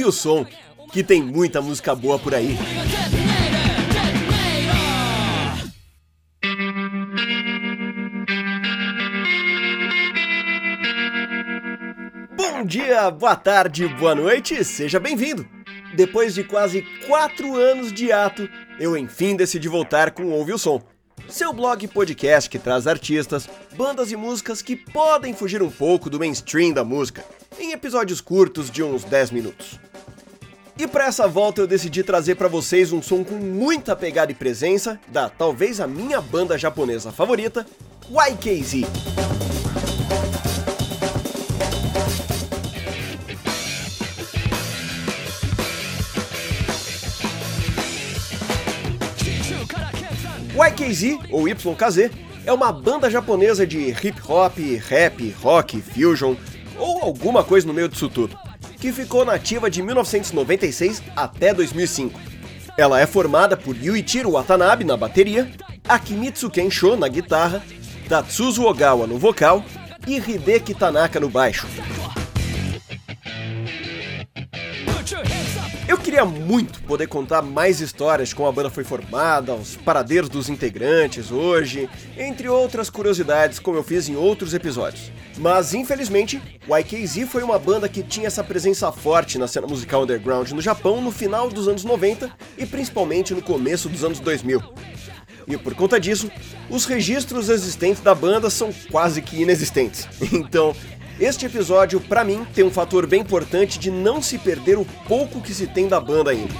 [0.00, 0.46] ouve o som,
[0.92, 2.56] que tem muita música boa por aí.
[12.36, 15.46] Bom dia, boa tarde, boa noite, seja bem-vindo!
[15.94, 18.48] Depois de quase 4 anos de ato,
[18.78, 20.80] eu enfim decidi voltar com Ouve o Som.
[21.28, 26.18] Seu blog podcast que traz artistas, bandas e músicas que podem fugir um pouco do
[26.18, 27.24] mainstream da música,
[27.58, 29.78] em episódios curtos de uns 10 minutos.
[30.80, 34.34] E para essa volta eu decidi trazer para vocês um som com muita pegada e
[34.34, 37.66] presença da talvez a minha banda japonesa favorita,
[38.08, 38.88] YKZ.
[50.56, 52.10] YKZ, ou YKZ,
[52.46, 54.56] é uma banda japonesa de hip hop,
[54.88, 56.34] rap, rock, fusion
[56.78, 58.34] ou alguma coisa no meio disso tudo,
[58.80, 62.18] que ficou nativa de 1996 até 2005.
[62.76, 65.50] Ela é formada por Yuichiro Watanabe na bateria,
[65.86, 67.62] Akimitsu Kensho na guitarra,
[68.08, 69.62] Tatsuzo Ogawa no vocal
[70.06, 71.66] e Hideki Tanaka no baixo.
[76.10, 80.48] Queria muito poder contar mais histórias de como a banda foi formada, os paradeiros dos
[80.48, 85.12] integrantes hoje, entre outras curiosidades como eu fiz em outros episódios.
[85.38, 90.50] Mas infelizmente, YKZ foi uma banda que tinha essa presença forte na cena musical underground
[90.50, 94.60] no Japão no final dos anos 90 e principalmente no começo dos anos 2000.
[95.46, 96.28] E por conta disso,
[96.68, 100.08] os registros existentes da banda são quase que inexistentes.
[100.32, 100.74] Então,
[101.20, 105.42] este episódio, para mim, tem um fator bem importante de não se perder o pouco
[105.42, 106.54] que se tem da banda ainda.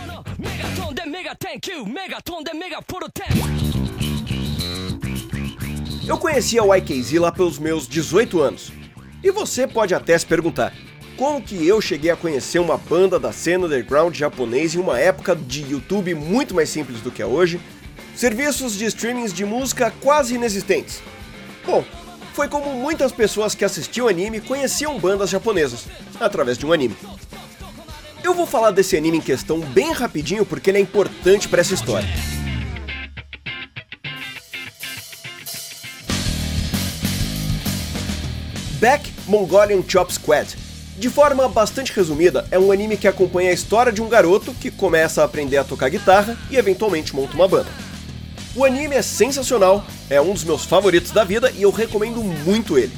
[6.06, 8.70] Eu conheci a YKZ lá pelos meus 18 anos.
[9.24, 10.74] E você pode até se perguntar,
[11.16, 15.34] como que eu cheguei a conhecer uma banda da cena underground japonês em uma época
[15.34, 17.58] de YouTube muito mais simples do que é hoje,
[18.14, 21.02] serviços de streamings de música quase inexistentes?
[21.64, 21.84] Bom,
[22.32, 25.86] foi como muitas pessoas que assistiam anime conheciam bandas japonesas,
[26.18, 26.96] através de um anime.
[28.22, 31.74] Eu vou falar desse anime em questão bem rapidinho porque ele é importante para essa
[31.74, 32.08] história.
[38.78, 40.56] Back Mongolian Chop Squad.
[40.96, 44.70] De forma bastante resumida, é um anime que acompanha a história de um garoto que
[44.70, 47.89] começa a aprender a tocar guitarra e eventualmente monta uma banda.
[48.54, 52.76] O anime é sensacional, é um dos meus favoritos da vida e eu recomendo muito
[52.76, 52.92] ele.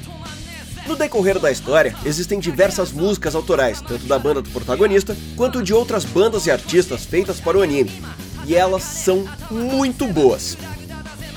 [0.86, 5.74] No decorrer da história, existem diversas músicas autorais, tanto da banda do protagonista quanto de
[5.74, 8.02] outras bandas e artistas feitas para o anime,
[8.46, 10.56] e elas são muito boas.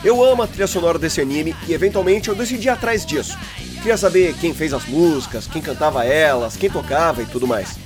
[0.01, 3.37] Eu amo a trilha sonora desse anime e eventualmente eu decidi ir atrás disso.
[3.81, 7.84] Queria saber quem fez as músicas, quem cantava elas, quem tocava e tudo mais.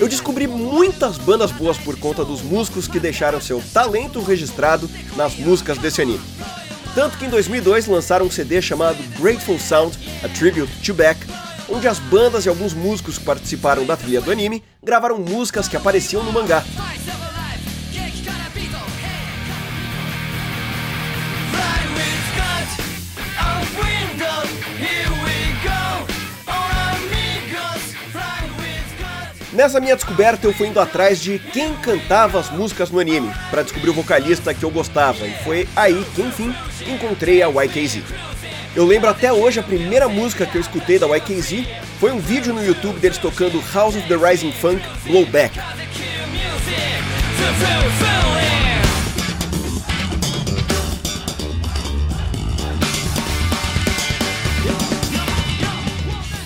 [0.00, 5.34] Eu descobri muitas bandas boas por conta dos músicos que deixaram seu talento registrado nas
[5.34, 6.20] músicas desse anime.
[6.94, 11.18] Tanto que em 2002 lançaram um CD chamado Grateful Sound, A Tribute to Beck,
[11.68, 15.76] onde as bandas e alguns músicos que participaram da trilha do anime gravaram músicas que
[15.76, 16.64] apareciam no mangá.
[29.58, 33.64] Nessa minha descoberta, eu fui indo atrás de quem cantava as músicas no anime, para
[33.64, 36.54] descobrir o vocalista que eu gostava, e foi aí que, enfim,
[36.86, 38.04] encontrei a YKZ.
[38.76, 41.66] Eu lembro até hoje a primeira música que eu escutei da YKZ
[41.98, 45.58] foi um vídeo no YouTube deles tocando House of the Rising Funk Blowback.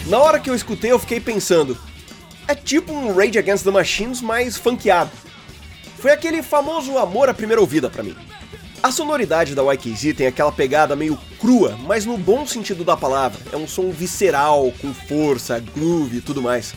[0.06, 1.76] Na hora que eu escutei, eu fiquei pensando,
[2.48, 5.10] é tipo um Rage Against the Machines mais funkeado.
[5.98, 8.16] Foi aquele famoso amor à primeira ouvida para mim.
[8.82, 13.40] A sonoridade da YKZ tem aquela pegada meio crua, mas no bom sentido da palavra.
[13.52, 16.74] É um som visceral, com força, groove e tudo mais.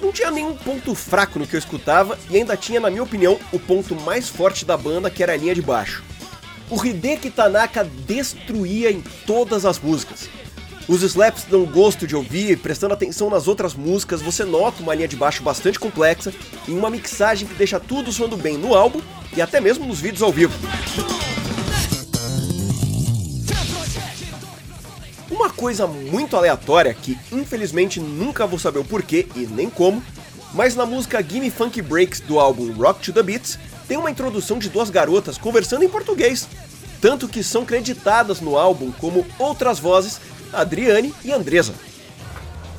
[0.00, 3.38] Não tinha nenhum ponto fraco no que eu escutava e ainda tinha, na minha opinião,
[3.52, 6.02] o ponto mais forte da banda, que era a linha de baixo.
[6.70, 10.30] O Hideki Tanaka destruía em todas as músicas.
[10.88, 15.06] Os slaps dão gosto de ouvir, prestando atenção nas outras músicas, você nota uma linha
[15.06, 16.32] de baixo bastante complexa
[16.66, 19.02] e uma mixagem que deixa tudo soando bem no álbum
[19.36, 20.54] e até mesmo nos vídeos ao vivo.
[25.30, 30.02] Uma coisa muito aleatória que infelizmente nunca vou saber o porquê e nem como,
[30.54, 34.58] mas na música Gimme Funky Breaks do álbum Rock to the Beats tem uma introdução
[34.58, 36.48] de duas garotas conversando em português,
[36.98, 40.18] tanto que são creditadas no álbum como outras vozes
[40.52, 41.74] Adriane e Andresa.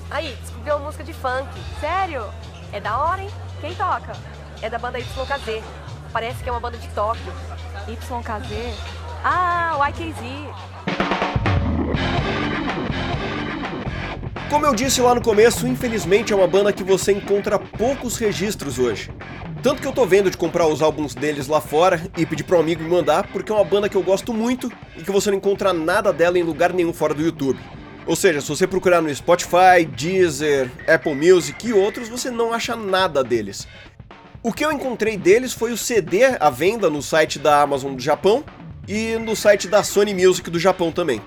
[0.10, 1.48] Aí, descobriu uma música de funk.
[1.80, 2.26] Sério?
[2.72, 3.30] É da hora, hein?
[3.62, 4.14] Quem toca?
[4.62, 5.64] É da banda YKZ.
[6.12, 7.32] Parece que é uma banda de Tóquio.
[7.88, 8.76] YKZ?
[9.24, 10.70] Ah, o IKZ.
[14.50, 18.80] Como eu disse lá no começo, infelizmente é uma banda que você encontra poucos registros
[18.80, 19.12] hoje.
[19.62, 22.60] Tanto que eu tô vendo de comprar os álbuns deles lá fora e pedir um
[22.60, 25.38] amigo me mandar, porque é uma banda que eu gosto muito e que você não
[25.38, 27.60] encontra nada dela em lugar nenhum fora do YouTube.
[28.06, 32.74] Ou seja, se você procurar no Spotify, Deezer, Apple Music e outros, você não acha
[32.74, 33.68] nada deles.
[34.42, 38.02] O que eu encontrei deles foi o CD à venda no site da Amazon do
[38.02, 38.46] Japão
[38.88, 41.22] e no site da Sony Music do Japão também.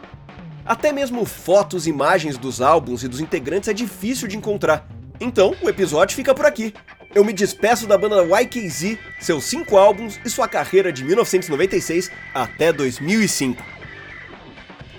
[0.64, 4.88] Até mesmo fotos, imagens dos álbuns e dos integrantes é difícil de encontrar.
[5.20, 6.73] Então, o episódio fica por aqui.
[7.14, 12.73] Eu me despeço da banda YKZ, seus cinco álbuns e sua carreira de 1996 até
[12.73, 13.62] 2005.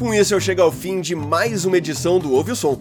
[0.00, 2.80] Com isso eu chego ao fim de mais uma edição do Ouve o Som.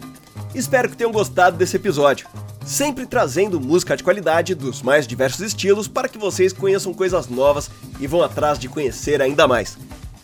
[0.56, 2.26] Espero que tenham gostado desse episódio,
[2.66, 7.70] sempre trazendo música de qualidade dos mais diversos estilos para que vocês conheçam coisas novas
[8.00, 9.78] e vão atrás de conhecer ainda mais.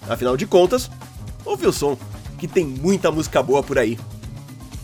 [0.08, 0.90] Afinal de contas,
[1.44, 1.98] ouve o som
[2.38, 4.00] que tem muita música boa por aí.